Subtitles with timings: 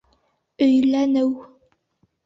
[0.67, 1.31] Өйләнеү